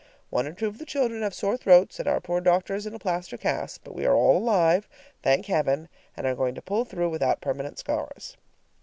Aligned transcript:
One 0.31 0.47
or 0.47 0.53
two 0.53 0.65
of 0.65 0.79
the 0.79 0.85
children 0.87 1.21
have 1.21 1.35
sore 1.35 1.57
throats, 1.57 1.99
and 1.99 2.07
our 2.07 2.19
poor 2.19 2.41
doctor 2.41 2.73
is 2.73 2.87
in 2.87 2.95
a 2.95 2.97
plaster 2.97 3.37
cast. 3.37 3.83
But 3.83 3.93
we're 3.93 4.15
all 4.15 4.35
alive, 4.35 4.89
thank 5.21 5.45
Heaven! 5.45 5.89
and 6.17 6.25
are 6.25 6.33
going 6.33 6.55
to 6.55 6.61
pull 6.63 6.85
through 6.85 7.11
without 7.11 7.39
permanent 7.39 7.77
scars. 7.77 8.35